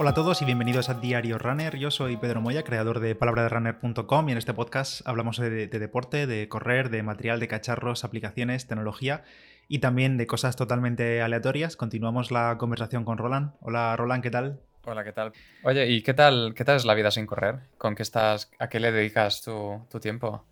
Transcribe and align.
Hola 0.00 0.10
a 0.10 0.14
todos 0.14 0.40
y 0.42 0.44
bienvenidos 0.44 0.90
a 0.90 0.94
Diario 0.94 1.38
Runner. 1.38 1.76
Yo 1.76 1.90
soy 1.90 2.16
Pedro 2.16 2.40
Moya, 2.40 2.62
creador 2.62 3.00
de 3.00 3.16
palabraderunner.com 3.16 4.28
y 4.28 4.30
en 4.30 4.38
este 4.38 4.54
podcast 4.54 5.04
hablamos 5.08 5.38
de, 5.38 5.66
de, 5.66 5.78
deporte, 5.80 6.28
de 6.28 6.48
correr, 6.48 6.88
de 6.90 7.02
material, 7.02 7.40
de 7.40 7.48
cacharros, 7.48 8.04
aplicaciones, 8.04 8.68
tecnología 8.68 9.24
y 9.66 9.80
también 9.80 10.16
de 10.16 10.28
cosas 10.28 10.54
totalmente 10.54 11.20
aleatorias. 11.20 11.74
Continuamos 11.74 12.30
la 12.30 12.58
conversación 12.58 13.04
con 13.04 13.18
Roland. 13.18 13.54
Hola 13.60 13.96
Roland, 13.96 14.22
¿qué 14.22 14.30
tal? 14.30 14.60
Hola, 14.84 15.02
¿qué 15.02 15.12
tal? 15.12 15.32
Oye, 15.64 15.88
¿y 15.88 16.02
qué 16.02 16.14
tal, 16.14 16.54
qué 16.54 16.64
tal 16.64 16.76
es 16.76 16.84
la 16.84 16.94
vida 16.94 17.10
sin 17.10 17.26
correr? 17.26 17.58
¿Con 17.76 17.96
qué 17.96 18.04
estás, 18.04 18.52
a 18.60 18.68
qué 18.68 18.78
le 18.78 18.92
dedicas 18.92 19.42
tu, 19.42 19.84
tu 19.90 19.98
tiempo? 19.98 20.44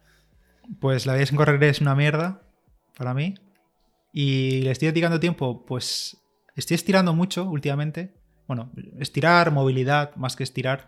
Pues 0.81 1.07
la 1.07 1.15
vida 1.15 1.25
sin 1.25 1.37
correr 1.37 1.63
es 1.63 1.81
una 1.81 1.95
mierda 1.95 2.43
para 2.99 3.15
mí. 3.15 3.35
Y 4.13 4.63
le 4.63 4.73
estoy 4.73 4.89
dedicando 4.89 5.21
tiempo, 5.21 5.65
pues 5.65 6.21
estoy 6.57 6.75
estirando 6.75 7.15
mucho 7.15 7.45
últimamente 7.45 8.13
bueno, 8.47 8.73
estirar, 8.99 9.51
movilidad, 9.51 10.15
más 10.17 10.37
que 10.37 10.45
estirar. 10.45 10.87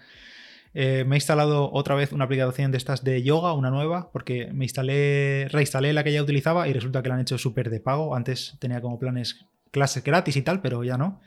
Eh, 0.75 1.05
me 1.07 1.17
he 1.17 1.19
instalado 1.19 1.73
otra 1.73 1.95
vez 1.95 2.13
una 2.13 2.25
aplicación 2.25 2.71
de 2.71 2.79
estas 2.79 3.03
de 3.03 3.23
yoga, 3.23 3.53
una 3.53 3.71
nueva, 3.71 4.11
porque 4.13 4.53
me 4.53 4.65
instalé, 4.65 5.49
reinstalé 5.51 5.93
la 5.93 6.05
que 6.05 6.13
ya 6.13 6.23
utilizaba 6.23 6.69
y 6.69 6.73
resulta 6.73 7.03
que 7.03 7.09
la 7.09 7.17
han 7.17 7.23
hecho 7.23 7.39
súper 7.39 7.71
de 7.71 7.81
pago. 7.81 8.15
Antes 8.15 8.57
tenía 8.61 8.81
como 8.81 8.99
planes 8.99 9.47
clases 9.71 10.05
gratis 10.05 10.37
y 10.37 10.43
tal, 10.43 10.61
pero 10.61 10.85
ya 10.85 10.97
no. 10.97 11.21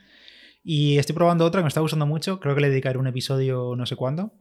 Y 0.64 0.98
estoy 0.98 1.14
probando 1.14 1.44
otra 1.44 1.60
que 1.60 1.64
me 1.64 1.68
está 1.68 1.80
gustando 1.80 2.06
mucho. 2.06 2.40
Creo 2.40 2.54
que 2.54 2.60
le 2.60 2.70
dedicaré 2.70 2.98
un 2.98 3.06
episodio 3.06 3.74
no 3.76 3.86
sé 3.86 3.96
cuándo. 3.96 4.32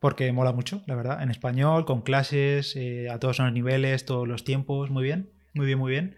Porque 0.00 0.30
mola 0.32 0.52
mucho, 0.52 0.82
la 0.86 0.94
verdad. 0.94 1.22
En 1.22 1.30
español, 1.30 1.84
con 1.84 2.02
clases, 2.02 2.76
eh, 2.76 3.08
a 3.08 3.18
todos 3.18 3.38
los 3.38 3.52
niveles, 3.52 4.04
todos 4.04 4.28
los 4.28 4.44
tiempos. 4.44 4.90
Muy 4.90 5.04
bien, 5.04 5.30
muy 5.54 5.66
bien, 5.66 5.78
muy 5.78 5.90
bien. 5.90 6.16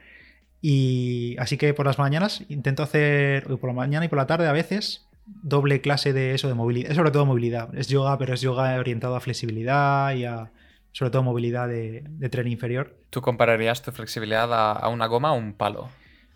Y 0.61 1.37
así 1.39 1.57
que 1.57 1.75
por 1.75 1.87
las 1.87 1.99
mañanas 1.99 2.45
intento 2.49 2.83
hacer, 2.83 3.45
por 3.59 3.71
la 3.71 3.75
mañana 3.75 4.07
y 4.07 4.09
por 4.09 4.19
la 4.19 4.27
tarde 4.27 4.49
a 4.49 4.53
veces, 4.53 5.07
doble 5.27 5.81
clase 5.81 6.13
de 6.13 6.35
eso, 6.35 6.49
de 6.49 6.55
movilidad. 6.55 6.91
Es 6.91 6.97
sobre 6.97 7.11
todo 7.11 7.27
movilidad. 7.27 7.75
Es 7.77 7.89
yoga, 7.89 8.19
pero 8.19 8.35
es 8.35 8.41
yoga 8.41 8.79
orientado 8.79 9.15
a 9.15 9.21
flexibilidad 9.21 10.15
y 10.15 10.25
a, 10.25 10.51
sobre 10.93 11.11
todo, 11.11 11.23
movilidad 11.23 11.69
de, 11.69 12.03
tren 12.31 12.49
inferior. 12.49 12.97
¿Tú 13.11 13.21
compararías 13.21 13.83
tu 13.83 13.93
flexibilidad 13.93 14.49
a, 14.53 14.89
una 14.89 15.07
goma 15.07 15.33
o 15.33 15.37
un 15.37 15.53
palo? 15.53 15.89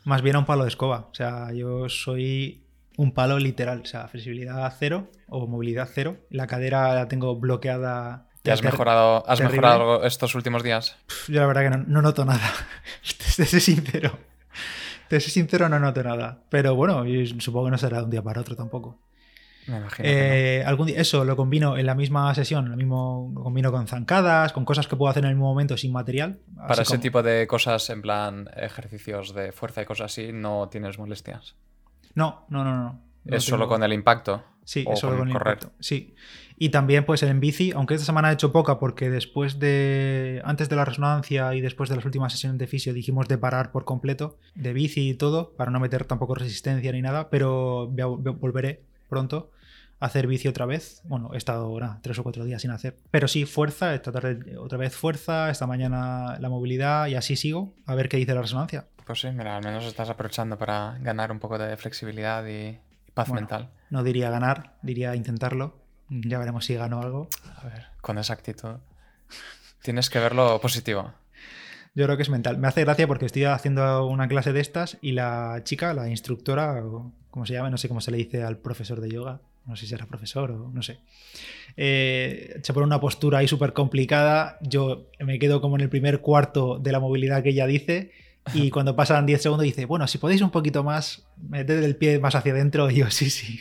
Más 0.05 0.23
bien 0.23 0.37
a 0.37 0.41
un 0.41 0.47
palo 0.47 0.63
de 0.63 0.69
escoba. 0.69 1.09
O 1.11 1.15
sea, 1.15 1.53
yo 1.53 1.89
soy 1.89 2.63
un 2.97 3.13
palo 3.13 3.39
literal. 3.39 3.81
O 3.81 3.87
sea, 3.87 4.09
flexibilidad 4.09 4.73
cero 4.79 5.11
o 5.29 5.47
movilidad 5.47 5.89
cero. 5.93 6.17
La 6.31 6.47
cadera 6.47 6.95
la 6.95 7.09
tengo 7.09 7.37
bloqueada 7.37 8.29
¿Te 8.43 8.51
has, 8.51 8.63
mejorado, 8.63 9.25
has 9.29 9.41
mejorado 9.41 10.05
estos 10.05 10.35
últimos 10.35 10.65
días? 10.65 10.97
Yo 11.29 11.41
la 11.41 11.47
verdad 11.47 11.63
que 11.63 11.71
no, 11.71 12.03
noto 12.03 12.25
nada. 12.25 12.53
Te 13.37 13.47
soy 13.47 13.61
sincero. 13.61 14.19
Te 15.09 15.21
soy 15.21 15.31
sincero, 15.31 15.69
no 15.69 15.79
noto 15.79 16.03
nada. 16.03 16.43
Pero 16.49 16.75
bueno, 16.75 17.05
supongo 17.39 17.67
que 17.67 17.71
no 17.71 17.79
será 17.79 17.99
de 17.99 18.05
un 18.05 18.11
día 18.11 18.23
para 18.23 18.41
otro 18.41 18.57
tampoco. 18.57 18.99
Me 19.69 19.77
imagino. 19.77 20.09
Eh, 20.09 20.65
algún 20.67 20.89
día, 20.89 21.01
eso 21.01 21.25
lo 21.25 21.37
combino 21.37 21.79
en 21.79 21.87
la 21.87 21.95
misma 21.95 22.35
sesión, 22.35 22.69
lo 22.69 22.77
mismo 22.77 23.31
lo 23.33 23.45
combino 23.45 23.71
con 23.71 23.87
zancadas, 23.87 24.53
con 24.53 24.65
cosas 24.65 24.89
que 24.89 24.97
puedo 24.97 25.09
hacer 25.09 25.23
en 25.23 25.31
el 25.31 25.37
mismo 25.37 25.49
momento 25.49 25.77
sin 25.77 25.93
material. 25.93 26.41
Para 26.67 26.83
ese 26.83 26.99
tipo 26.99 27.23
de 27.23 27.47
cosas, 27.47 27.89
en 27.91 28.03
plan 28.03 28.51
ejercicios 28.57 29.35
de 29.35 29.53
fuerza 29.53 29.83
y 29.83 29.85
cosas 29.85 30.07
así, 30.07 30.33
no 30.33 30.69
tienes 30.69 30.99
molestias. 30.99 31.55
No, 32.15 32.45
no, 32.49 32.65
no, 32.65 32.75
no. 32.75 33.12
Es 33.25 33.45
solo 33.45 33.69
con 33.69 33.83
el 33.83 33.93
impacto. 33.93 34.43
Sí, 34.65 34.85
es 34.89 34.99
solo 34.99 35.19
con, 35.19 35.29
el 35.29 35.35
impacto. 35.35 35.73
Sí. 35.81 36.15
Y 36.57 36.69
también 36.69 37.05
pues 37.05 37.23
en 37.25 37.41
bici, 37.41 37.73
aunque 37.73 37.95
esta 37.95 38.07
semana 38.07 38.31
he 38.31 38.35
hecho 38.35 38.53
poca 38.53 38.79
porque 38.79 39.11
después 39.11 39.59
de, 39.59 40.41
antes 40.45 40.69
de 40.69 40.77
la 40.77 40.85
resonancia 40.85 41.55
y 41.55 41.61
después 41.61 41.91
de 41.91 41.97
las 41.97 42.05
últimas 42.05 42.33
sesiones 42.33 42.59
de 42.59 42.67
fisio 42.69 42.95
dijimos 42.95 43.27
de 43.27 43.37
parar 43.37 43.73
por 43.73 43.85
completo, 43.85 44.39
de 44.55 44.73
bici 44.73 45.11
y 45.11 45.15
todo, 45.15 45.55
para 45.57 45.71
no 45.71 45.81
meter 45.81 46.05
tampoco 46.05 46.37
resistencia 46.37 46.93
ni 46.93 47.03
nada, 47.03 47.31
pero 47.31 47.89
volveré 47.89 48.83
pronto 49.09 49.51
a 49.99 50.07
hacer 50.07 50.27
bici 50.27 50.47
otra 50.47 50.67
vez. 50.67 51.01
Bueno, 51.05 51.31
he 51.35 51.37
estado 51.37 51.77
tres 52.01 52.19
o 52.19 52.23
cuatro 52.23 52.45
días 52.45 52.63
sin 52.63 52.71
hacer. 52.71 52.97
Pero 53.11 53.27
sí, 53.29 53.45
fuerza, 53.45 53.95
esta 53.95 54.13
tarde 54.13 54.57
otra 54.57 54.79
vez 54.79 54.95
fuerza, 54.95 55.51
esta 55.51 55.67
mañana 55.67 56.39
la 56.39 56.49
movilidad 56.49 57.09
y 57.09 57.17
así 57.17 57.35
sigo, 57.35 57.75
a 57.87 57.95
ver 57.95 58.09
qué 58.09 58.19
dice 58.19 58.35
la 58.35 58.43
resonancia. 58.43 58.87
Pues 59.05 59.21
sí, 59.21 59.31
mira, 59.33 59.57
al 59.57 59.65
menos 59.65 59.85
estás 59.85 60.11
aprovechando 60.11 60.57
para 60.57 60.97
ganar 61.01 61.33
un 61.33 61.41
poco 61.41 61.59
de 61.59 61.77
flexibilidad 61.77 62.47
y 62.47 62.79
paz 63.15 63.31
mental. 63.31 63.71
No 63.91 64.03
diría 64.03 64.31
ganar, 64.31 64.77
diría 64.83 65.15
intentarlo 65.15 65.83
ya 66.21 66.39
veremos 66.39 66.65
si 66.65 66.75
gano 66.75 67.01
algo. 67.01 67.29
A 67.57 67.65
ver, 67.65 67.87
con 68.01 68.19
esa 68.19 68.35
actitud. 68.35 68.77
Tienes 69.83 70.11
que 70.11 70.19
verlo 70.19 70.61
positivo. 70.61 71.13
Yo 71.95 72.05
creo 72.05 72.17
que 72.17 72.23
es 72.23 72.31
mental. 72.31 72.59
Me 72.59 72.69
hace 72.69 72.85
gracia 72.85 73.07
porque 73.07 73.27
estoy 73.27 73.45
haciendo 73.45 74.07
una 74.07 74.29
clase 74.29 74.53
de 74.53 74.61
estas 74.61 74.99
y 75.03 75.13
la 75.13 75.61
chica, 75.65 75.93
la 75.93 76.09
instructora, 76.09 76.83
como 77.31 77.47
se 77.47 77.55
llama, 77.55 77.71
no 77.71 77.77
sé 77.77 77.89
cómo 77.89 78.01
se 78.01 78.11
le 78.11 78.19
dice 78.19 78.43
al 78.43 78.59
profesor 78.59 79.01
de 79.01 79.11
yoga, 79.11 79.41
no 79.67 79.77
sé 79.77 79.83
si 79.83 79.91
será 79.91 80.07
profesor 80.07 80.51
o 80.53 80.71
no 80.73 80.83
sé, 80.83 81.01
eh, 81.77 82.59
se 82.63 82.73
pone 82.73 82.87
una 82.87 83.01
postura 83.01 83.39
ahí 83.39 83.49
súper 83.49 83.75
complicada. 83.75 84.59
Yo 84.63 85.11
me 85.21 85.39
quedo 85.39 85.61
como 85.61 85.77
en 85.77 85.83
el 85.83 85.91
primer 85.91 86.21
cuarto 86.21 86.79
de 86.79 86.93
la 86.93 87.01
movilidad 87.01 87.43
que 87.43 87.51
ella 87.51 87.67
dice 87.67 88.13
y 88.55 88.71
cuando 88.71 88.97
pasan 88.97 89.27
10 89.27 89.43
segundos 89.43 89.65
dice, 89.65 89.85
bueno, 89.85 90.07
si 90.07 90.19
podéis 90.19 90.43
un 90.43 90.51
poquito 90.51 90.83
más, 90.83 91.25
meted 91.49 91.83
el 91.83 91.97
pie 91.97 92.19
más 92.19 92.35
hacia 92.35 92.53
adentro. 92.53 92.91
Y 92.91 92.97
yo, 92.97 93.11
sí, 93.11 93.31
sí. 93.31 93.61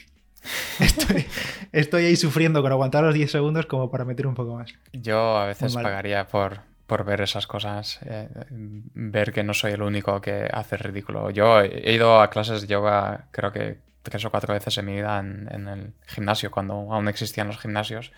Estoy, 1.71 2.05
ahí 2.05 2.15
sufriendo 2.15 2.61
con 2.61 2.71
aguantar 2.71 3.03
los 3.03 3.13
10 3.13 3.31
segundos 3.31 3.65
como 3.65 3.91
para 3.91 4.05
meter 4.05 4.27
un 4.27 4.33
poco 4.33 4.55
más. 4.55 4.73
Yo 4.93 5.37
a 5.37 5.45
veces 5.45 5.73
pagaría 5.75 6.27
por, 6.27 6.61
por 6.87 7.05
ver 7.05 7.21
esas 7.21 7.47
cosas, 7.47 7.99
eh, 8.05 8.27
ver 8.49 9.31
que 9.31 9.43
no 9.43 9.53
soy 9.53 9.73
el 9.73 9.81
único 9.81 10.19
que 10.19 10.49
hace 10.51 10.77
ridículo. 10.77 11.29
Yo 11.29 11.61
he 11.61 11.93
ido 11.93 12.19
a 12.21 12.29
clases 12.29 12.61
de 12.61 12.67
yoga, 12.67 13.27
creo 13.31 13.51
que 13.51 13.77
tres 14.01 14.25
o 14.25 14.31
cuatro 14.31 14.53
veces 14.53 14.77
en 14.77 14.85
mi 14.85 14.93
vida 14.93 15.19
en, 15.19 15.67
el 15.67 15.93
gimnasio, 16.07 16.49
cuando 16.49 16.73
aún 16.73 17.07
existían 17.07 17.47
los 17.47 17.59
gimnasios. 17.59 18.11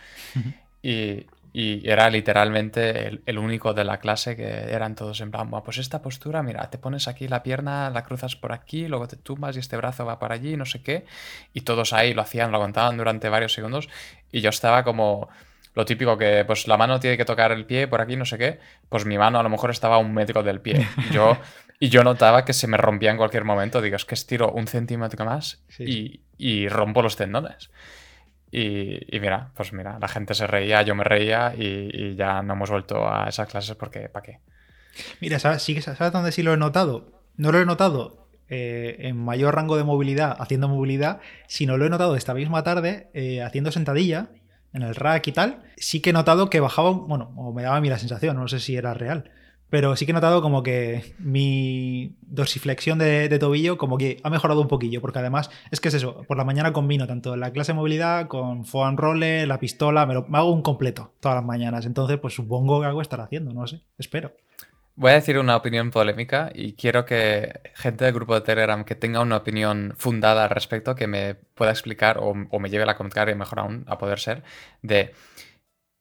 Y 0.81 1.25
y 1.56 1.88
era 1.88 2.09
literalmente 2.09 3.22
el, 3.28 3.38
único 3.38 3.75
de 3.75 3.84
la 3.84 4.00
clase 4.00 4.36
que 4.36 4.72
eran 4.72 4.96
todos 4.96 5.22
en 5.22 5.30
plan, 5.30 5.52
pues 5.64 5.78
esta 5.78 6.02
postura, 6.02 6.41
mira, 6.41 6.68
te 6.72 6.80
pones 6.80 7.08
aquí 7.08 7.28
la 7.28 7.44
pierna, 7.44 7.91
la 7.91 8.03
cruzas 8.03 8.36
por 8.36 8.52
aquí, 8.52 8.88
luego 8.88 9.08
te 9.08 9.18
tumbas 9.18 9.56
y 9.56 9.59
este 9.59 9.78
brazo 9.78 10.03
va 10.03 10.18
para 10.18 10.34
allí, 10.34 10.58
no 10.58 10.66
sé 10.66 10.81
qué. 10.81 11.06
Y 11.53 11.62
todos 11.62 11.94
ahí 11.94 12.16
lo 12.16 12.24
hacían, 12.24 12.50
lo 12.50 12.58
aguantaban 12.58 12.97
durante 12.97 13.30
varios 13.30 13.53
segundos. 13.53 13.88
Y 14.31 14.42
yo 14.42 14.50
estaba 14.50 14.84
como 14.84 15.30
lo 15.75 15.86
típico 15.86 16.18
que 16.18 16.44
pues 16.44 16.68
la 16.68 16.75
mano 16.75 17.00
tiene 17.00 17.18
que 17.18 17.25
tocar 17.25 17.52
el 17.52 17.66
pie 17.66 17.88
por 17.88 18.02
aquí, 18.02 18.16
no 18.16 18.25
sé 18.25 18.40
qué. 18.40 18.59
Pues 18.90 19.06
mi 19.06 19.19
mano 19.19 19.40
a 19.40 19.44
lo 19.44 19.50
mejor 19.50 19.69
estaba 19.69 19.97
a 19.97 20.00
un 20.00 20.12
metro 20.12 20.42
del 20.42 20.59
pie. 20.59 20.88
Yo, 21.12 21.38
y 21.80 21.90
yo 21.90 22.03
notaba 22.03 22.46
que 22.46 22.53
se 22.53 22.66
me 22.66 22.78
rompía 22.78 23.12
en 23.12 23.18
cualquier 23.18 23.44
momento. 23.44 23.80
Digo, 23.80 23.96
es 23.96 24.06
que 24.06 24.16
estiro 24.16 24.52
un 24.52 24.66
centímetro 24.66 25.24
más 25.24 25.62
y, 25.78 26.22
y 26.36 26.68
rompo 26.68 27.03
los 27.03 27.16
tendones. 27.16 27.69
Y, 28.56 29.19
mira, 29.19 29.50
pues 29.56 29.74
mira, 29.74 29.97
la 30.00 30.08
gente 30.08 30.36
se 30.36 30.46
reía, 30.46 30.84
yo 30.84 30.94
me 30.94 31.03
reía 31.03 31.56
y, 31.58 32.16
ya 32.16 32.44
no 32.44 32.53
hemos 32.53 32.69
vuelto 32.69 33.12
a 33.12 33.28
esas 33.28 33.47
clases 33.47 33.75
porque 33.75 34.09
¿para 34.09 34.24
qué? 34.24 34.40
Mira, 35.22 35.40
¿sabes, 35.40 35.64
¿sabes 35.64 36.14
dónde 36.14 36.31
sí 36.31 36.44
lo 36.44 36.53
he 36.53 36.58
notado? 36.58 37.24
No 37.36 37.52
lo 37.52 37.59
he 37.59 37.66
notado 37.66 38.28
eh, 38.50 38.97
en 39.00 39.18
mayor 39.18 39.56
rango 39.56 39.75
de 39.75 39.84
movilidad, 39.84 40.38
haciendo 40.40 40.68
movilidad, 40.68 41.19
sino 41.47 41.78
lo 41.78 41.88
he 41.88 41.90
notado 41.90 42.16
esta 42.16 42.36
misma 42.36 42.63
tarde 42.63 43.08
eh, 43.16 43.42
haciendo 43.42 43.72
sentadilla 43.72 44.28
en 44.72 44.84
el 44.84 44.94
rack 44.94 45.25
y 45.30 45.31
tal. 45.31 45.63
Sí 45.78 46.00
que 46.00 46.12
he 46.12 46.13
notado 46.13 46.52
que 46.52 46.59
bajaba, 46.59 46.92
bueno, 46.92 47.34
o 47.36 47.53
me 47.53 47.63
daba 47.63 47.78
a 47.78 47.81
mí 47.81 47.90
la 47.90 47.97
sensación, 47.97 48.38
no 48.38 48.47
sé 48.47 48.59
si 48.59 48.75
era 48.75 48.94
real, 48.94 49.31
pero 49.74 49.96
sí 49.96 50.06
que 50.06 50.12
he 50.12 50.14
notado 50.14 50.44
como 50.44 50.62
que 50.62 51.16
mi 51.18 52.16
dorsiflexión 52.22 53.00
de, 53.00 53.28
tobillo 53.40 53.80
como 53.80 53.98
que 53.98 54.20
ha 54.22 54.30
mejorado 54.30 54.62
un 54.62 54.68
poquillo, 54.68 55.02
porque 55.02 55.18
además 55.18 55.50
es 55.72 55.80
que 55.80 55.88
es 55.88 55.96
eso, 55.96 56.22
por 56.28 56.38
la 56.38 56.44
mañana 56.44 56.74
combino 56.74 57.08
tanto 57.08 57.36
la 57.36 57.52
clase 57.52 57.72
de 57.72 57.78
movilidad 57.78 58.28
con 58.28 58.66
foam 58.66 58.98
roller, 58.98 59.48
la 59.48 59.58
pistola, 59.58 60.06
me, 60.06 60.14
lo, 60.14 60.28
hago 60.32 60.52
un 60.52 60.62
completo 60.62 61.16
todas 61.20 61.38
las 61.38 61.44
mañanas, 61.44 61.88
entonces 61.88 62.20
pues 62.20 62.36
supongo 62.36 62.82
que 62.82 62.86
algo 62.86 63.02
estará 63.02 63.24
haciendo, 63.24 63.52
no 63.52 63.66
sé, 63.66 63.82
espero. 63.98 64.34
Voy 64.96 65.10
a 65.10 65.16
decir 65.16 65.40
una 65.40 65.56
opinión 65.56 65.90
polémica 65.90 66.52
y 66.54 66.74
quiero 66.74 67.04
que 67.04 67.62
gente 67.74 68.06
del 68.06 68.14
grupo 68.14 68.36
de 68.36 68.42
Telegram 68.42 68.84
que 68.84 68.94
tenga 68.94 69.22
una 69.22 69.38
opinión 69.38 69.96
fundada 69.98 70.44
al 70.44 70.52
respecto, 70.52 70.94
que 70.94 71.08
me 71.08 71.34
pueda 71.34 71.72
explicar 71.72 72.19
o, 72.19 72.36
o 72.48 72.60
me 72.60 72.69
lleve 72.69 72.84
a 72.84 72.86
la 72.86 72.96
contraria, 72.96 73.34
mejor 73.34 73.62
aún, 73.62 73.86
a 73.88 73.98
poder 73.98 74.19
ser, 74.19 74.44
de 74.84 75.14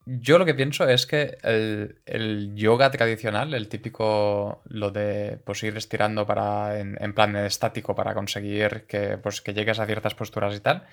yo 0.05 0.39
lo 0.39 0.45
que 0.45 0.55
pienso 0.55 0.89
es 0.89 1.07
que 1.07 1.39
el, 1.43 2.55
yoga 2.55 2.91
tradicional, 2.91 3.55
el 3.55 3.69
típico, 3.69 4.63
lo 4.67 4.91
de 4.91 5.39
pues, 5.45 5.63
ir 5.63 5.77
estirando 5.77 6.27
para, 6.27 6.79
en, 6.81 7.15
plan 7.15 7.37
estático 7.37 7.95
para 7.95 8.15
conseguir 8.15 8.87
que, 8.89 9.19
pues, 9.19 9.41
que 9.41 9.55
llegues 9.55 9.79
a 9.79 9.87
ciertas 9.87 10.15
posturas 10.15 10.57
y 10.57 10.61
tal, 10.61 10.85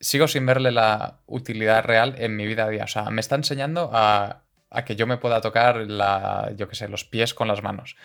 sigo 0.00 0.26
sin 0.26 0.46
verle 0.46 0.72
la 0.72 1.18
utilidad 1.26 1.84
real 1.84 2.16
en 2.18 2.34
mi 2.34 2.46
vida 2.46 2.64
a 2.64 2.68
día. 2.68 2.84
O 2.84 2.88
sea, 2.88 3.10
me 3.10 3.20
está 3.20 3.36
enseñando 3.36 3.90
a, 3.92 4.42
que 4.84 4.96
yo 4.96 5.06
me 5.06 5.18
pueda 5.18 5.40
tocar 5.40 5.76
la, 5.76 6.52
yo 6.56 6.68
qué 6.68 6.74
sé, 6.74 6.88
los 6.88 7.04
pies 7.04 7.34
con 7.34 7.46
las 7.46 7.62
manos. 7.62 7.96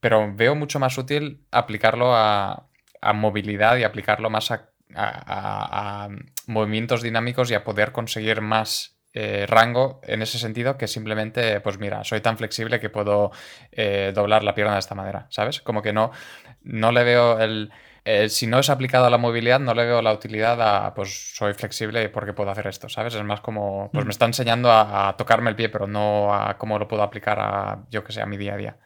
Pero 0.00 0.34
veo 0.34 0.54
mucho 0.54 0.78
más 0.78 0.96
útil 0.96 1.42
aplicarlo 1.50 2.14
a, 2.14 2.68
movilidad 3.14 3.76
y 3.76 3.84
aplicarlo 3.84 4.30
más 4.30 4.50
a, 4.50 4.68
a 4.94 6.08
movimientos 6.46 7.02
dinámicos 7.02 7.50
y 7.50 7.54
a 7.54 7.62
poder 7.62 7.92
conseguir 7.92 8.40
más 8.40 8.95
eh, 9.18 9.46
rango 9.46 9.98
en 10.02 10.20
ese 10.20 10.38
sentido 10.38 10.76
que 10.76 10.86
simplemente, 10.86 11.62
pues 11.62 11.78
mira, 11.78 12.04
soy 12.04 12.20
tan 12.20 12.36
flexible 12.36 12.78
que 12.78 12.90
puedo 12.90 13.30
eh, 13.72 14.12
doblar 14.14 14.44
la 14.44 14.54
pierna 14.54 14.74
de 14.74 14.80
esta 14.80 14.94
manera, 14.94 15.26
¿sabes? 15.30 15.62
Como 15.62 15.80
que 15.80 15.94
no, 15.94 16.10
no 16.64 16.92
le 16.92 17.02
veo 17.02 17.40
el, 17.40 17.72
eh, 18.04 18.28
si 18.28 18.46
no 18.46 18.58
es 18.58 18.68
aplicado 18.68 19.06
a 19.06 19.10
la 19.10 19.16
movilidad, 19.16 19.58
no 19.58 19.72
le 19.72 19.86
veo 19.86 20.02
la 20.02 20.12
utilidad 20.12 20.60
a, 20.60 20.92
pues 20.92 21.34
soy 21.34 21.54
flexible 21.54 22.10
porque 22.10 22.34
puedo 22.34 22.50
hacer 22.50 22.66
esto, 22.66 22.90
¿sabes? 22.90 23.14
Es 23.14 23.24
más 23.24 23.40
como, 23.40 23.88
pues 23.90 24.04
me 24.04 24.10
está 24.10 24.26
enseñando 24.26 24.70
a, 24.70 25.14
tocarme 25.16 25.48
el 25.48 25.56
pie, 25.56 25.70
pero 25.70 25.86
no 25.86 26.34
a 26.34 26.58
cómo 26.58 26.78
lo 26.78 26.86
puedo 26.86 27.02
aplicar 27.02 27.40
a, 27.40 27.86
yo 27.90 28.04
que 28.04 28.12
sé, 28.12 28.20
a 28.20 28.26
mi 28.26 28.36
día 28.36 28.52
a 28.52 28.56
día. 28.58 28.76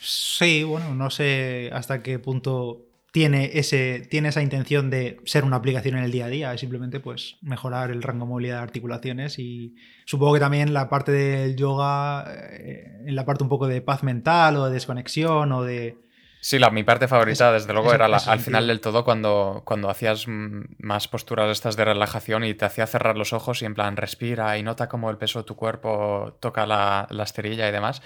Sí, 0.00 0.64
bueno, 0.64 0.94
no 0.94 1.08
sé 1.08 1.70
hasta 1.72 2.02
qué 2.02 2.18
punto 2.18 2.89
tiene, 3.12 3.50
ese, 3.54 4.06
tiene 4.08 4.28
esa 4.28 4.42
intención 4.42 4.88
de 4.90 5.20
ser 5.24 5.44
una 5.44 5.56
aplicación 5.56 5.96
en 5.96 6.04
el 6.04 6.12
día 6.12 6.26
a 6.26 6.28
día, 6.28 6.54
es 6.54 6.60
simplemente 6.60 7.00
pues 7.00 7.36
mejorar 7.42 7.90
el 7.90 8.02
rango 8.02 8.24
de 8.24 8.30
movilidad 8.30 8.56
de 8.58 8.62
articulaciones 8.62 9.38
y 9.38 9.74
supongo 10.04 10.34
que 10.34 10.40
también 10.40 10.72
la 10.72 10.88
parte 10.88 11.10
del 11.12 11.56
yoga, 11.56 12.24
eh, 12.28 13.02
en 13.06 13.16
la 13.16 13.24
parte 13.24 13.42
un 13.42 13.48
poco 13.48 13.66
de 13.66 13.80
paz 13.80 14.02
mental 14.02 14.56
o 14.56 14.66
de 14.66 14.72
desconexión 14.72 15.50
o 15.52 15.62
de... 15.62 15.96
Sí, 16.42 16.58
la, 16.58 16.70
mi 16.70 16.84
parte 16.84 17.06
favorita, 17.06 17.52
desde 17.52 17.74
luego, 17.74 17.92
era 17.92 18.06
al 18.06 18.40
final 18.40 18.66
del 18.66 18.80
todo 18.80 19.04
cuando, 19.04 19.60
cuando 19.66 19.90
hacías 19.90 20.24
más 20.26 21.06
posturas 21.06 21.50
estas 21.50 21.76
de 21.76 21.84
relajación 21.84 22.44
y 22.44 22.54
te 22.54 22.64
hacía 22.64 22.86
cerrar 22.86 23.18
los 23.18 23.34
ojos 23.34 23.60
y 23.60 23.66
en 23.66 23.74
plan 23.74 23.96
respira 23.96 24.56
y 24.56 24.62
nota 24.62 24.88
cómo 24.88 25.10
el 25.10 25.18
peso 25.18 25.40
de 25.40 25.44
tu 25.44 25.54
cuerpo 25.54 26.38
toca 26.40 26.64
la, 26.64 27.06
la 27.10 27.24
esterilla 27.24 27.68
y 27.68 27.72
demás 27.72 28.00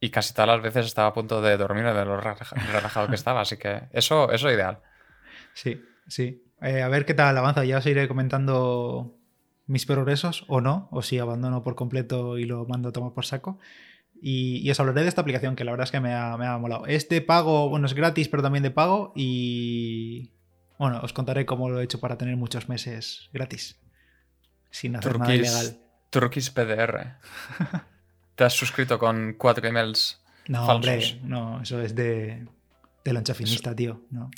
y 0.00 0.10
casi 0.10 0.34
todas 0.34 0.48
las 0.48 0.62
veces 0.62 0.86
estaba 0.86 1.08
a 1.08 1.14
punto 1.14 1.40
de 1.40 1.56
dormir 1.56 1.84
de 1.84 2.04
lo 2.04 2.20
relajado 2.20 3.08
que 3.08 3.14
estaba, 3.14 3.40
así 3.40 3.56
que 3.56 3.84
eso, 3.92 4.30
eso 4.30 4.48
es 4.48 4.54
ideal. 4.54 4.80
Sí, 5.54 5.80
sí. 6.06 6.44
Eh, 6.60 6.82
a 6.82 6.88
ver 6.88 7.04
qué 7.04 7.14
tal 7.14 7.36
avanza, 7.36 7.64
ya 7.64 7.78
os 7.78 7.86
iré 7.86 8.08
comentando 8.08 9.16
mis 9.66 9.86
progresos 9.86 10.44
o 10.48 10.60
no, 10.60 10.88
o 10.90 11.02
si 11.02 11.18
abandono 11.18 11.62
por 11.62 11.74
completo 11.74 12.38
y 12.38 12.44
lo 12.44 12.66
mando 12.66 12.90
a 12.90 12.92
tomar 12.92 13.12
por 13.12 13.24
saco. 13.24 13.58
Y, 14.20 14.70
os 14.70 14.80
hablaré 14.80 15.02
de 15.02 15.08
esta 15.08 15.20
aplicación 15.20 15.56
que 15.56 15.64
la 15.64 15.72
verdad 15.72 15.84
es 15.84 15.90
que 15.90 16.00
me 16.00 16.14
ha, 16.14 16.36
me 16.36 16.46
ha 16.46 16.56
molado. 16.56 16.86
Este 16.86 17.20
pago, 17.20 17.68
bueno, 17.68 17.86
es 17.86 17.94
gratis, 17.94 18.28
pero 18.28 18.42
también 18.42 18.62
de 18.62 18.70
pago 18.70 19.12
y 19.14 20.32
bueno, 20.78 21.00
os 21.02 21.12
contaré 21.12 21.46
cómo 21.46 21.68
lo 21.68 21.80
he 21.80 21.84
hecho 21.84 22.00
para 22.00 22.16
tener 22.16 22.36
muchos 22.36 22.68
meses 22.68 23.28
gratis, 23.32 23.78
sin 24.70 24.96
hacer 24.96 25.18
nada 25.18 25.34
ilegal. 25.34 25.78
Turkish 26.10 26.52
PDR. 26.52 27.16
¿Te 28.36 28.44
has 28.44 28.52
suscrito 28.52 28.98
con 28.98 29.34
cuatro 29.36 29.66
emails? 29.66 30.20
No, 30.48 30.66
hombre, 30.66 31.18
no, 31.24 31.60
eso 31.60 31.80
es 31.80 31.94
de, 31.94 32.46
de 33.04 33.12
lancha 33.12 33.34
finista, 33.34 33.74
tío. 33.74 34.02
No. 34.10 34.30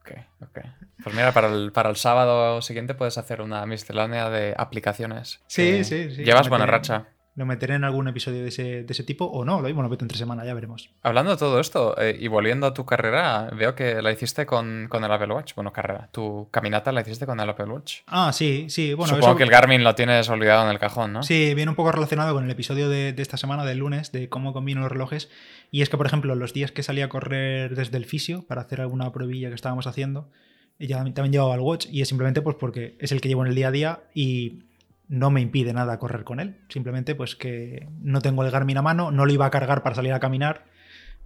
Ok, 0.00 0.10
ok. 0.42 0.58
Pues 1.02 1.14
mira, 1.14 1.32
para 1.32 1.48
el, 1.48 1.72
para 1.72 1.88
el 1.88 1.96
sábado 1.96 2.60
siguiente 2.60 2.94
puedes 2.94 3.16
hacer 3.16 3.40
una 3.40 3.64
miscelánea 3.64 4.28
de 4.28 4.54
aplicaciones. 4.56 5.40
Sí, 5.46 5.84
sí, 5.84 6.10
sí. 6.14 6.24
Llevas 6.24 6.48
buena 6.48 6.66
racha 6.66 7.08
lo 7.36 7.44
meteré 7.44 7.74
en 7.74 7.84
algún 7.84 8.08
episodio 8.08 8.42
de 8.42 8.48
ese, 8.48 9.04
tipo 9.04 9.26
o 9.26 9.44
no, 9.44 9.60
lo 9.60 9.66
mismo 9.66 9.82
lo 9.82 9.90
meto 9.90 10.04
entre 10.04 10.16
semana, 10.16 10.44
ya 10.46 10.54
veremos. 10.54 10.88
Hablando 11.02 11.32
de 11.32 11.36
todo 11.36 11.60
esto 11.60 11.94
eh, 12.00 12.16
y 12.18 12.28
volviendo 12.28 12.66
a 12.66 12.72
tu 12.72 12.86
carrera, 12.86 13.50
veo 13.54 13.74
que 13.74 14.00
la 14.00 14.10
hiciste 14.10 14.46
con, 14.46 14.86
con, 14.88 15.04
el 15.04 15.12
Apple 15.12 15.34
Watch. 15.34 15.54
Bueno, 15.54 15.70
carrera, 15.70 16.08
tu 16.10 16.48
caminata 16.50 16.92
la 16.92 17.02
hiciste 17.02 17.26
con 17.26 17.38
el 17.38 17.48
Apple 17.48 17.66
Watch. 17.66 17.98
Ah, 18.06 18.32
sí, 18.32 18.66
sí. 18.70 18.94
Bueno, 18.94 19.14
Supongo 19.14 19.36
que 19.36 19.42
el 19.42 19.50
Garmin 19.50 19.84
lo 19.84 19.94
tienes 19.94 20.30
olvidado 20.30 20.64
en 20.64 20.70
el 20.70 20.78
cajón, 20.78 21.12
¿no? 21.12 21.22
Sí, 21.22 21.52
viene 21.54 21.68
un 21.68 21.76
poco 21.76 21.92
relacionado 21.92 22.32
con 22.32 22.42
el 22.42 22.50
episodio 22.50 22.88
de, 22.88 23.14
esta 23.18 23.36
semana, 23.36 23.66
del 23.66 23.78
lunes, 23.78 24.12
de 24.12 24.30
cómo 24.30 24.54
combino 24.54 24.80
los 24.80 24.90
relojes. 24.90 25.30
Y 25.70 25.82
es 25.82 25.90
que, 25.90 25.98
por 25.98 26.06
ejemplo, 26.06 26.34
los 26.36 26.54
días 26.54 26.72
que 26.72 26.82
salí 26.82 27.02
a 27.02 27.10
correr 27.10 27.76
desde 27.76 27.98
el 27.98 28.06
fisio 28.06 28.46
para 28.46 28.62
hacer 28.62 28.80
alguna 28.80 29.12
pruebilla 29.12 29.50
que 29.50 29.54
estábamos 29.54 29.86
haciendo, 29.86 30.30
ya 30.78 30.98
también 30.98 31.32
llevaba 31.32 31.54
el 31.54 31.60
watch 31.60 31.86
y 31.90 32.02
es 32.02 32.08
simplemente 32.08 32.42
pues 32.42 32.56
porque 32.58 32.96
es 32.98 33.12
el 33.12 33.20
que 33.20 33.28
llevo 33.28 33.42
en 33.42 33.48
el 33.48 33.54
día 33.54 33.68
a 33.68 33.70
día 33.70 34.00
y 34.14 34.64
no 35.08 35.30
me 35.30 35.40
impide 35.40 35.72
nada 35.72 35.98
correr 35.98 36.24
con 36.24 36.40
él. 36.40 36.56
Simplemente 36.68 37.14
pues 37.14 37.36
que 37.36 37.88
no 38.00 38.20
tengo 38.20 38.44
el 38.44 38.50
Garmin 38.50 38.78
a 38.78 38.82
mano, 38.82 39.10
no 39.10 39.26
lo 39.26 39.32
iba 39.32 39.46
a 39.46 39.50
cargar 39.50 39.82
para 39.82 39.94
salir 39.94 40.12
a 40.12 40.20
caminar. 40.20 40.64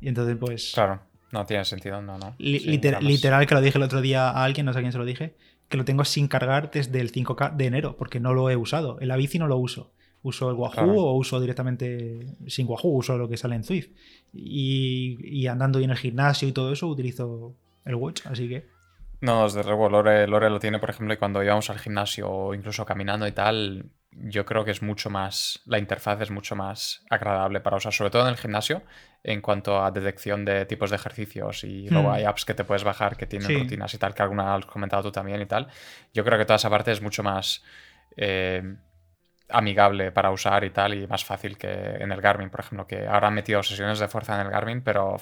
Y 0.01 0.09
entonces 0.09 0.37
pues... 0.39 0.73
Claro, 0.75 1.01
no 1.33 1.47
tiene 1.47 1.65
sentido, 1.65 2.03
no, 2.03 2.19
no. 2.19 2.35
literal 2.39 3.47
que 3.47 3.55
lo 3.55 3.61
dije 3.61 3.79
el 3.79 3.85
otro 3.85 4.01
día 4.01 4.31
a 4.31 4.45
alguien, 4.45 4.67
no 4.67 4.73
sé 4.73 4.79
a 4.79 4.83
quién 4.83 4.93
se 4.93 4.99
lo 4.99 5.05
dije, 5.05 5.35
que 5.69 5.77
lo 5.77 5.85
tengo 5.85 6.05
sin 6.05 6.29
cargar 6.29 6.71
desde 6.71 7.01
el 7.01 7.13
5K 7.13 7.57
de 7.57 7.67
enero, 7.67 7.97
porque 7.97 8.21
no 8.21 8.35
lo 8.35 8.51
he 8.51 8.57
usado. 8.57 8.99
En 9.01 9.09
la 9.09 9.17
bici 9.17 9.39
no 9.39 9.47
lo 9.47 9.57
uso. 9.57 9.93
Uso 10.23 10.51
el 10.51 10.57
Wahoo 10.57 10.99
o 10.99 11.15
uso 11.15 11.41
directamente 11.41 12.27
sin 12.47 12.67
Wahoo, 12.69 12.99
uso 12.99 13.17
lo 13.17 13.29
que 13.29 13.39
sale 13.39 13.55
en 13.55 13.65
Zwift. 13.65 13.91
Y, 14.35 15.19
y 15.23 15.47
andando 15.47 15.81
y 15.81 15.85
en 15.85 15.91
el 15.91 15.97
gimnasio 15.97 16.47
y 16.47 16.53
todo 16.53 16.73
eso 16.73 16.89
utilizo 16.89 17.55
el 17.85 17.95
Watch, 17.95 18.27
así 18.27 18.49
que... 18.49 18.80
No, 19.21 19.45
desde 19.45 19.65
luego, 19.65 19.89
Lore, 19.89 20.27
Lore 20.27 20.49
lo 20.49 20.59
tiene, 20.59 20.79
por 20.79 20.91
ejemplo, 20.91 21.13
y 21.13 21.19
cuando 21.19 21.43
íbamos 21.43 21.69
al 21.71 21.79
gimnasio 21.79 22.31
o 22.31 22.55
incluso 22.55 22.87
caminando 22.87 23.27
y 23.27 23.33
tal, 23.33 23.91
yo 24.13 24.45
creo 24.45 24.65
que 24.65 24.71
es 24.71 24.83
mucho 24.83 25.11
más, 25.11 25.61
la 25.67 25.79
interfaz 25.79 26.21
es 26.23 26.31
mucho 26.31 26.57
más 26.57 27.05
agradable 27.11 27.61
para 27.61 27.77
usar, 27.77 27.93
sobre 27.93 28.11
todo 28.11 28.23
en 28.23 28.29
el 28.29 28.37
gimnasio, 28.37 28.83
en 29.23 29.41
cuanto 29.41 29.83
a 29.83 29.91
detección 29.91 30.45
de 30.45 30.65
tipos 30.65 30.91
de 30.91 30.97
ejercicios 30.97 31.65
y 31.65 31.89
luego 31.89 32.09
hmm. 32.09 32.13
hay 32.13 32.25
apps 32.25 32.45
que 32.45 32.55
te 32.55 32.65
puedes 32.65 32.83
bajar 32.83 33.17
que 33.17 33.27
tienen 33.27 33.61
rutinas 33.61 33.93
y 33.95 33.99
tal, 33.99 34.15
que 34.15 34.23
alguna 34.23 34.55
has 34.55 34.67
comentado 34.67 35.03
tú 35.05 35.13
también 35.13 35.41
y 35.43 35.47
tal. 35.47 35.69
Yo 36.15 36.25
creo 36.25 36.39
que 36.39 36.45
toda 36.45 36.57
esa 36.57 36.71
parte 36.71 36.91
es 36.91 37.03
mucho 37.03 37.23
más 37.23 37.63
eh, 38.17 38.63
amigable 39.49 40.13
para 40.13 40.31
usar 40.31 40.65
y 40.65 40.71
tal 40.71 40.95
y 40.95 41.07
más 41.07 41.25
fácil 41.25 41.59
que 41.59 41.69
en 41.69 42.11
el 42.11 42.21
Garmin, 42.21 42.51
por 42.51 42.61
ejemplo, 42.61 42.87
que 42.87 43.07
ahora 43.07 43.29
han 43.29 43.35
metido 43.35 43.63
sesiones 43.63 43.99
de 43.99 44.09
fuerza 44.09 44.41
en 44.41 44.47
el 44.47 44.53
Garmin, 44.53 44.83
pero 44.83 45.17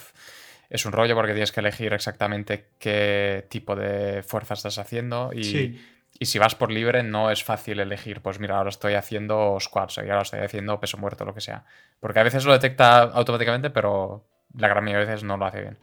es 0.70 0.84
un 0.84 0.92
rollo 0.92 1.14
porque 1.14 1.32
tienes 1.32 1.52
que 1.52 1.60
elegir 1.60 1.92
exactamente 1.92 2.70
qué 2.78 3.46
tipo 3.48 3.74
de 3.74 4.22
fuerza 4.22 4.54
estás 4.54 4.78
haciendo 4.78 5.30
y, 5.32 5.80
y, 6.18 6.26
si 6.26 6.38
vas 6.38 6.54
por 6.54 6.70
libre 6.70 7.02
no 7.02 7.30
es 7.30 7.42
fácil 7.42 7.80
elegir, 7.80 8.20
pues 8.20 8.38
mira, 8.38 8.58
ahora 8.58 8.70
estoy 8.70 8.94
haciendo 8.94 9.56
squats 9.60 9.98
y 9.98 10.10
ahora 10.10 10.22
estoy 10.22 10.40
haciendo 10.40 10.78
peso 10.80 10.98
muerto, 10.98 11.24
lo 11.24 11.34
que 11.34 11.40
sea. 11.40 11.64
Porque 12.00 12.20
a 12.20 12.22
veces 12.22 12.44
lo 12.44 12.52
detecta 12.52 13.02
automáticamente, 13.02 13.70
pero 13.70 14.26
la 14.54 14.68
gran 14.68 14.84
mayoría 14.84 15.06
de 15.06 15.12
veces 15.12 15.24
no 15.24 15.36
lo 15.36 15.46
hace 15.46 15.60
bien. 15.62 15.78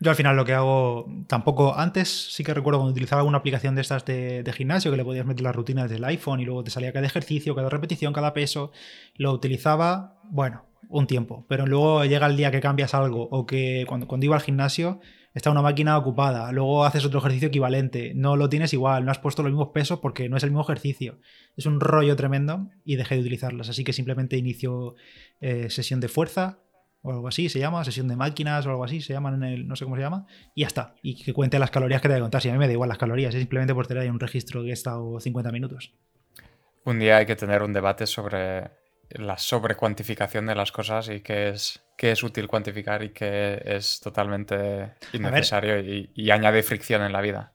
Yo 0.00 0.10
al 0.10 0.16
final 0.16 0.36
lo 0.36 0.44
que 0.44 0.52
hago, 0.52 1.06
tampoco 1.26 1.76
antes 1.76 2.32
sí 2.32 2.44
que 2.44 2.54
recuerdo 2.54 2.78
cuando 2.78 2.92
utilizaba 2.92 3.20
alguna 3.20 3.38
aplicación 3.38 3.74
de 3.74 3.80
estas 3.80 4.04
de, 4.04 4.44
de, 4.44 4.52
gimnasio 4.52 4.92
que 4.92 4.96
le 4.96 5.04
podías 5.04 5.26
meter 5.26 5.42
las 5.42 5.56
rutinas 5.56 5.90
del 5.90 6.04
iPhone 6.04 6.38
y 6.38 6.44
luego 6.44 6.62
te 6.62 6.70
salía 6.70 6.92
cada 6.92 7.06
ejercicio, 7.06 7.54
cada 7.56 7.68
repetición, 7.68 8.12
cada 8.12 8.32
peso. 8.32 8.70
Lo 9.16 9.32
utilizaba, 9.32 10.20
bueno, 10.22 10.67
un 10.88 11.06
tiempo, 11.06 11.46
pero 11.48 11.66
luego 11.66 12.04
llega 12.04 12.26
el 12.26 12.36
día 12.36 12.50
que 12.50 12.60
cambias 12.60 12.94
algo 12.94 13.28
o 13.30 13.46
que 13.46 13.84
cuando, 13.88 14.06
cuando 14.06 14.26
iba 14.26 14.36
al 14.36 14.42
gimnasio 14.42 15.00
está 15.34 15.50
una 15.50 15.62
máquina 15.62 15.96
ocupada, 15.96 16.50
luego 16.52 16.84
haces 16.84 17.04
otro 17.04 17.20
ejercicio 17.20 17.48
equivalente, 17.48 18.12
no 18.14 18.36
lo 18.36 18.48
tienes 18.48 18.72
igual, 18.72 19.04
no 19.04 19.10
has 19.10 19.18
puesto 19.18 19.42
los 19.42 19.52
mismos 19.52 19.68
pesos 19.68 20.00
porque 20.00 20.28
no 20.28 20.36
es 20.36 20.42
el 20.42 20.50
mismo 20.50 20.62
ejercicio. 20.62 21.20
Es 21.56 21.66
un 21.66 21.80
rollo 21.80 22.16
tremendo 22.16 22.68
y 22.84 22.96
dejé 22.96 23.14
de 23.14 23.20
utilizarlas, 23.20 23.68
así 23.68 23.84
que 23.84 23.92
simplemente 23.92 24.36
inicio 24.36 24.94
eh, 25.40 25.70
sesión 25.70 26.00
de 26.00 26.08
fuerza 26.08 26.60
o 27.02 27.12
algo 27.12 27.28
así, 27.28 27.48
se 27.48 27.60
llama, 27.60 27.84
sesión 27.84 28.08
de 28.08 28.16
máquinas 28.16 28.66
o 28.66 28.70
algo 28.70 28.84
así, 28.84 29.00
se 29.00 29.12
llaman 29.12 29.34
en 29.34 29.44
el, 29.44 29.68
no 29.68 29.76
sé 29.76 29.84
cómo 29.84 29.96
se 29.96 30.02
llama, 30.02 30.26
y 30.54 30.62
ya 30.62 30.66
está. 30.66 30.94
Y 31.02 31.22
que 31.22 31.32
cuente 31.32 31.58
las 31.58 31.70
calorías 31.70 32.02
que 32.02 32.08
te 32.08 32.14
voy 32.14 32.18
a 32.18 32.22
contar. 32.22 32.42
Si 32.42 32.48
a 32.48 32.52
mí 32.52 32.58
me 32.58 32.66
da 32.66 32.72
igual 32.72 32.88
las 32.88 32.98
calorías, 32.98 33.34
es 33.34 33.40
simplemente 33.40 33.74
por 33.74 33.86
tener 33.86 34.02
ahí 34.02 34.08
un 34.08 34.18
registro 34.18 34.62
que 34.62 34.70
he 34.70 34.72
estado 34.72 35.20
50 35.20 35.52
minutos. 35.52 35.94
Un 36.84 36.98
día 36.98 37.18
hay 37.18 37.26
que 37.26 37.36
tener 37.36 37.62
un 37.62 37.72
debate 37.72 38.06
sobre 38.06 38.70
la 39.10 39.38
sobrecuantificación 39.38 40.46
de 40.46 40.54
las 40.54 40.72
cosas 40.72 41.08
y 41.08 41.20
qué 41.20 41.50
es, 41.50 41.82
qué 41.96 42.12
es 42.12 42.22
útil 42.22 42.48
cuantificar 42.48 43.02
y 43.02 43.10
qué 43.10 43.60
es 43.64 44.00
totalmente 44.00 44.94
innecesario 45.12 45.80
y, 45.80 46.10
y, 46.14 46.30
añade 46.30 46.62
fricción 46.62 47.02
en 47.02 47.12
la 47.12 47.20
vida. 47.20 47.52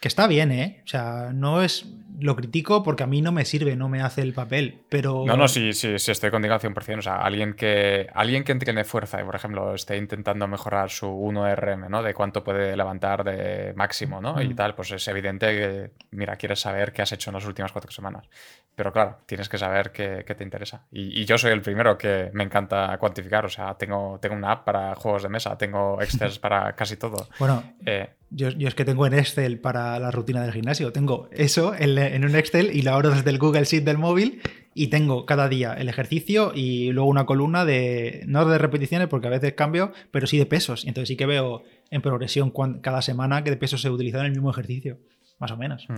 Que 0.00 0.08
está 0.08 0.26
bien, 0.28 0.52
¿eh? 0.52 0.82
O 0.84 0.88
sea, 0.88 1.30
no 1.32 1.62
es. 1.62 1.86
Lo 2.20 2.34
critico 2.34 2.82
porque 2.82 3.04
a 3.04 3.06
mí 3.06 3.22
no 3.22 3.30
me 3.30 3.44
sirve, 3.44 3.76
no 3.76 3.88
me 3.88 4.00
hace 4.00 4.22
el 4.22 4.32
papel, 4.32 4.80
pero. 4.88 5.24
No, 5.24 5.36
no, 5.36 5.46
sí, 5.46 5.72
sí, 5.72 5.98
sí 5.98 6.10
estoy 6.10 6.30
contigo 6.30 6.54
al 6.54 6.60
100%. 6.60 6.98
O 6.98 7.02
sea, 7.02 7.16
alguien 7.22 7.54
que, 7.54 8.08
alguien 8.12 8.42
que 8.42 8.54
tiene 8.56 8.84
fuerza 8.84 9.20
y, 9.20 9.24
por 9.24 9.36
ejemplo, 9.36 9.74
esté 9.74 9.96
intentando 9.96 10.46
mejorar 10.48 10.90
su 10.90 11.06
1RM, 11.06 11.88
¿no? 11.88 12.02
De 12.02 12.14
cuánto 12.14 12.42
puede 12.42 12.76
levantar 12.76 13.22
de 13.22 13.72
máximo, 13.74 14.20
¿no? 14.20 14.40
Y 14.42 14.48
mm. 14.48 14.56
tal, 14.56 14.74
pues 14.74 14.90
es 14.92 15.06
evidente 15.08 15.46
que, 15.46 15.90
mira, 16.10 16.36
quieres 16.36 16.60
saber 16.60 16.92
qué 16.92 17.02
has 17.02 17.12
hecho 17.12 17.30
en 17.30 17.34
las 17.34 17.46
últimas 17.46 17.72
cuatro 17.72 17.92
semanas. 17.92 18.28
Pero 18.74 18.92
claro, 18.92 19.18
tienes 19.26 19.48
que 19.48 19.58
saber 19.58 19.90
qué, 19.90 20.24
qué 20.24 20.34
te 20.36 20.44
interesa. 20.44 20.86
Y, 20.92 21.20
y, 21.20 21.24
yo 21.24 21.38
soy 21.38 21.50
el 21.52 21.60
primero 21.60 21.98
que 21.98 22.30
me 22.32 22.44
encanta 22.44 22.96
cuantificar. 22.98 23.44
O 23.44 23.48
sea, 23.48 23.74
tengo, 23.74 24.18
tengo 24.20 24.36
una 24.36 24.52
app 24.52 24.64
para 24.64 24.94
juegos 24.94 25.24
de 25.24 25.28
mesa, 25.28 25.58
tengo 25.58 26.00
Excel 26.00 26.32
para 26.40 26.72
casi 26.74 26.96
todo. 26.96 27.28
Bueno. 27.38 27.62
Eh, 27.84 28.10
yo, 28.30 28.48
es 28.48 28.74
que 28.74 28.84
tengo 28.84 29.06
en 29.06 29.14
Excel 29.14 29.58
para 29.58 29.98
la 29.98 30.10
rutina 30.10 30.42
del 30.42 30.52
gimnasio. 30.52 30.92
Tengo 30.92 31.28
eso 31.32 31.74
en, 31.78 32.24
un 32.24 32.36
Excel 32.36 32.76
y 32.76 32.82
lo 32.82 32.92
abro 32.92 33.10
desde 33.10 33.30
el 33.30 33.38
Google 33.38 33.64
Sheet 33.64 33.84
del 33.84 33.98
móvil 33.98 34.42
y 34.74 34.88
tengo 34.88 35.24
cada 35.24 35.48
día 35.48 35.72
el 35.72 35.88
ejercicio 35.88 36.52
y 36.54 36.92
luego 36.92 37.08
una 37.08 37.26
columna 37.26 37.64
de, 37.64 38.24
no 38.26 38.44
de 38.44 38.58
repeticiones 38.58 39.08
porque 39.08 39.28
a 39.28 39.30
veces 39.30 39.54
cambio, 39.54 39.92
pero 40.10 40.26
sí 40.26 40.38
de 40.38 40.46
pesos. 40.46 40.84
Y 40.84 40.88
entonces 40.88 41.08
sí 41.08 41.16
que 41.16 41.26
veo 41.26 41.62
en 41.90 42.02
progresión 42.02 42.52
cada 42.82 43.02
semana 43.02 43.42
qué 43.44 43.50
de 43.50 43.56
pesos 43.56 43.80
se 43.80 43.90
utilizado 43.90 44.24
en 44.24 44.28
el 44.28 44.32
mismo 44.32 44.50
ejercicio, 44.50 44.98
más 45.38 45.50
o 45.50 45.56
menos. 45.56 45.86
Mm. 45.88 45.94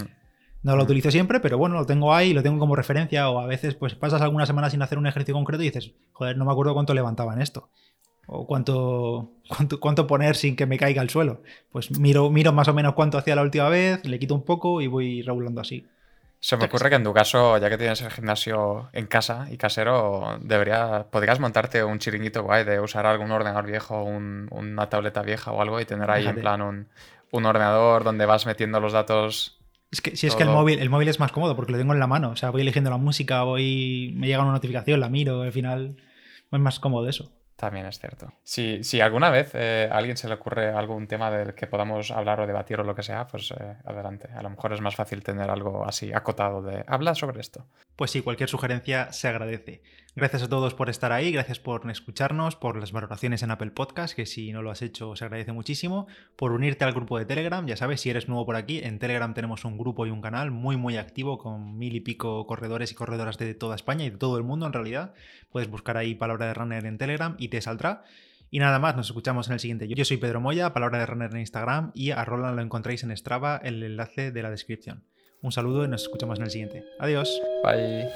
No 0.62 0.76
lo 0.76 0.82
mm. 0.82 0.87
utilizo 0.87 1.10
siempre, 1.10 1.40
pero 1.40 1.58
bueno, 1.58 1.75
lo 1.76 1.87
tengo 1.87 2.14
ahí, 2.14 2.32
lo 2.32 2.42
tengo 2.42 2.58
como 2.58 2.76
referencia 2.76 3.28
o 3.28 3.40
a 3.40 3.46
veces 3.46 3.75
pues 3.75 3.94
pasas 3.96 4.22
algunas 4.22 4.46
semanas 4.46 4.70
sin 4.72 4.82
hacer 4.82 4.99
un 4.99 5.06
ejercicio 5.06 5.34
concreto 5.34 5.62
y 5.62 5.66
dices, 5.66 5.92
joder, 6.12 6.37
no 6.37 6.44
me 6.44 6.52
acuerdo 6.52 6.75
cuánto 6.75 6.94
levantaba 6.94 7.34
en 7.34 7.42
esto 7.42 7.70
o 8.32 8.46
cuánto, 8.46 9.32
cuánto, 9.80 10.06
poner 10.06 10.37
sin 10.37 10.54
que 10.54 10.66
me 10.66 10.78
caiga 10.78 11.02
al 11.02 11.10
suelo. 11.10 11.42
Pues 11.70 11.90
miro, 11.99 12.30
miro 12.30 12.52
más 12.52 12.68
o 12.68 12.75
menos 12.75 12.94
cuánto 12.94 13.18
hacía 13.18 13.34
la 13.34 13.42
última 13.42 13.68
vez, 13.68 14.06
le 14.06 14.18
quito 14.18 14.34
un 14.34 14.44
poco 14.44 14.80
y 14.80 14.87
voy 14.87 15.22
regulando 15.22 15.60
así. 15.60 15.87
Se 16.38 16.56
me 16.56 16.64
ocurre 16.64 16.88
que 16.88 16.96
en 16.96 17.04
tu 17.04 17.12
caso, 17.12 17.58
ya 17.58 17.68
que 17.68 17.76
tienes 17.76 18.00
el 18.00 18.10
gimnasio 18.10 18.88
en 18.94 19.06
casa 19.06 19.49
y 19.50 19.58
casero, 19.58 20.38
debería, 20.40 21.06
podrías 21.10 21.38
montarte 21.38 21.84
un 21.84 21.99
chiringuito 21.99 22.42
guay 22.42 22.64
de 22.64 22.80
usar 22.80 23.04
algún 23.04 23.30
ordenador 23.30 23.66
viejo, 23.66 24.02
una 24.04 24.88
tableta 24.88 25.20
vieja 25.20 25.52
o 25.52 25.60
algo 25.60 25.80
y 25.80 25.84
tener 25.84 26.10
ahí 26.10 26.26
en 26.26 26.37
plan 26.37 26.62
un, 26.62 26.88
un 27.30 27.44
ordenador 27.44 28.04
donde 28.04 28.25
vas 28.25 28.46
metiendo 28.46 28.80
los 28.80 28.94
datos. 28.94 29.58
Es 29.90 30.00
que 30.00 30.16
si 30.16 30.28
es 30.28 30.37
que 30.37 30.44
el 30.44 30.49
móvil, 30.49 30.78
el 30.78 30.88
móvil 30.88 31.08
es 31.08 31.20
más 31.20 31.32
cómodo 31.32 31.56
porque 31.56 31.72
lo 31.72 31.78
tengo 31.78 31.92
en 31.92 32.00
la 32.00 32.06
mano. 32.06 32.30
O 32.30 32.37
sea, 32.37 32.50
voy 32.50 32.62
eligiendo 32.62 32.90
la 32.90 32.96
música, 32.96 33.42
voy. 33.42 34.14
me 34.16 34.28
llega 34.28 34.40
una 34.40 34.52
notificación, 34.52 35.00
la 35.00 35.10
miro, 35.10 35.42
al 35.42 35.52
final 35.52 35.96
es 36.50 36.60
más 36.60 36.80
cómodo 36.80 37.06
eso. 37.08 37.32
También 37.61 37.85
es 37.85 37.99
cierto. 37.99 38.33
Si, 38.43 38.83
si 38.85 39.02
alguna 39.02 39.29
vez 39.29 39.50
eh, 39.52 39.87
a 39.93 39.99
alguien 39.99 40.17
se 40.17 40.29
le 40.29 40.33
ocurre 40.33 40.71
algún 40.71 41.07
tema 41.07 41.31
del 41.31 41.55
que 41.55 41.67
podamos 41.67 42.11
hablar 42.11 42.40
o 42.40 42.47
debatir 42.47 42.81
o 42.81 42.85
lo 42.85 42.95
que 42.95 43.02
sea, 43.02 43.26
pues 43.26 43.50
eh, 43.50 43.76
adelante. 43.85 44.31
A 44.35 44.40
lo 44.40 44.49
mejor 44.49 44.73
es 44.73 44.81
más 44.81 44.97
fácil 44.97 45.23
tener 45.23 45.50
algo 45.50 45.85
así 45.87 46.11
acotado 46.11 46.62
de 46.62 46.85
hablar 46.87 47.17
sobre 47.17 47.38
esto. 47.38 47.67
Pues 47.97 48.12
sí, 48.12 48.23
cualquier 48.23 48.49
sugerencia 48.49 49.12
se 49.12 49.29
agradece. 49.29 49.83
Gracias 50.17 50.43
a 50.43 50.49
todos 50.49 50.75
por 50.75 50.90
estar 50.90 51.12
ahí, 51.12 51.31
gracias 51.31 51.61
por 51.61 51.88
escucharnos, 51.88 52.57
por 52.57 52.76
las 52.76 52.90
valoraciones 52.90 53.45
en 53.45 53.52
Apple 53.52 53.71
Podcast, 53.71 54.17
que 54.17 54.26
si 54.26 54.52
no 54.52 54.61
lo 54.61 54.73
has 54.73 54.83
hecho 54.83 55.14
se 55.14 55.25
agradece 55.25 55.52
muchísimo, 55.52 56.09
por 56.35 56.50
unirte 56.50 56.85
al 56.85 56.93
grupo 56.93 57.17
de 57.17 57.26
Telegram, 57.26 57.64
ya 57.64 57.76
sabes, 57.76 58.00
si 58.00 58.11
eres 58.11 58.29
nuevo 58.29 58.45
por 58.45 58.57
aquí, 58.57 58.81
en 58.83 58.99
Telegram 58.99 59.33
tenemos 59.35 59.64
un 59.64 59.79
grupo 59.79 60.07
y 60.07 60.11
un 60.11 60.21
canal 60.21 60.50
muy 60.50 60.76
muy 60.76 60.97
activo 60.97 61.38
con 61.38 61.79
mil 61.79 61.95
y 61.95 62.00
pico 62.00 62.45
corredores 62.49 62.90
y 62.90 62.97
corredoras 62.97 63.38
de 63.38 63.55
toda 63.55 63.76
España 63.76 64.05
y 64.05 64.11
de 64.11 64.17
todo 64.17 64.37
el 64.37 64.43
mundo 64.43 64.67
en 64.67 64.73
realidad. 64.73 65.14
Puedes 65.49 65.71
buscar 65.71 65.97
ahí 65.97 66.17
palabra 66.17 66.47
de 66.47 66.55
runner 66.55 66.87
en 66.87 66.99
Telegram 66.99 67.37
y 67.38 67.49
te 67.50 67.61
saldrá. 67.61 68.04
Y 68.50 68.59
nada 68.59 68.78
más, 68.78 68.97
nos 68.97 69.07
escuchamos 69.07 69.47
en 69.47 69.52
el 69.54 69.61
siguiente. 69.61 69.87
Yo 69.87 70.04
soy 70.04 70.16
Pedro 70.16 70.40
Moya, 70.40 70.73
palabra 70.73 70.99
de 70.99 71.07
runner 71.07 71.30
en 71.30 71.38
Instagram 71.38 71.92
y 71.95 72.11
a 72.11 72.25
Roland 72.25 72.57
lo 72.57 72.62
encontráis 72.62 73.04
en 73.04 73.16
Strava, 73.16 73.61
el 73.62 73.83
enlace 73.83 74.33
de 74.33 74.42
la 74.42 74.50
descripción. 74.50 75.04
Un 75.42 75.52
saludo 75.52 75.85
y 75.85 75.88
nos 75.88 76.02
escuchamos 76.02 76.38
en 76.38 76.45
el 76.47 76.50
siguiente. 76.50 76.85
Adiós. 76.99 77.40
Bye. 77.62 78.09